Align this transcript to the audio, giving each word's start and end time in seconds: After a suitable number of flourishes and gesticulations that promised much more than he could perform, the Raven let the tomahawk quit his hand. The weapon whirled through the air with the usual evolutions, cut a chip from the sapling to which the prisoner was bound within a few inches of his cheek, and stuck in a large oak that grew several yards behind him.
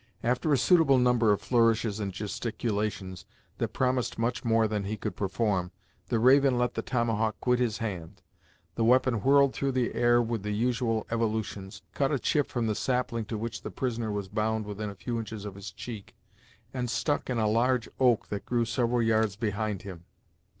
After 0.23 0.51
a 0.51 0.57
suitable 0.57 0.97
number 0.97 1.31
of 1.31 1.41
flourishes 1.43 1.99
and 1.99 2.11
gesticulations 2.11 3.23
that 3.59 3.67
promised 3.67 4.17
much 4.17 4.43
more 4.43 4.67
than 4.67 4.85
he 4.85 4.97
could 4.97 5.15
perform, 5.15 5.69
the 6.07 6.17
Raven 6.17 6.57
let 6.57 6.73
the 6.73 6.81
tomahawk 6.81 7.39
quit 7.39 7.59
his 7.59 7.77
hand. 7.77 8.23
The 8.73 8.83
weapon 8.83 9.21
whirled 9.21 9.53
through 9.53 9.73
the 9.73 9.93
air 9.93 10.19
with 10.19 10.41
the 10.41 10.53
usual 10.55 11.05
evolutions, 11.11 11.83
cut 11.93 12.11
a 12.11 12.17
chip 12.17 12.47
from 12.49 12.65
the 12.65 12.73
sapling 12.73 13.25
to 13.25 13.37
which 13.37 13.61
the 13.61 13.69
prisoner 13.69 14.11
was 14.11 14.27
bound 14.27 14.65
within 14.65 14.89
a 14.89 14.95
few 14.95 15.19
inches 15.19 15.45
of 15.45 15.53
his 15.53 15.69
cheek, 15.71 16.15
and 16.73 16.89
stuck 16.89 17.29
in 17.29 17.37
a 17.37 17.47
large 17.47 17.87
oak 17.99 18.29
that 18.29 18.43
grew 18.47 18.65
several 18.65 19.03
yards 19.03 19.35
behind 19.35 19.83
him. 19.83 20.05